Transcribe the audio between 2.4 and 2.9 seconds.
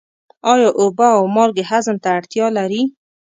لري؟